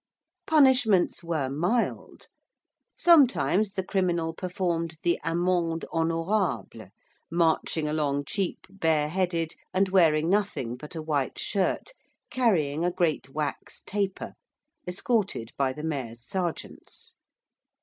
Punishments 0.47 1.23
were 1.23 1.47
mild. 1.47 2.25
Sometimes 2.95 3.73
the 3.73 3.83
criminal 3.83 4.33
performed 4.33 4.97
the 5.03 5.19
amende 5.23 5.85
honorable, 5.91 6.87
marching 7.29 7.87
along 7.87 8.25
Chepe 8.25 8.61
bareheaded 8.67 9.53
and 9.75 9.89
wearing 9.89 10.27
nothing 10.27 10.75
but 10.75 10.95
a 10.95 11.03
white 11.03 11.37
shirt, 11.37 11.91
carrying 12.31 12.83
a 12.83 12.89
great 12.91 13.29
wax 13.29 13.83
taper, 13.85 14.33
escorted 14.87 15.51
by 15.55 15.71
the 15.71 15.83
Mayor's 15.83 16.25
sergeants. 16.27 17.13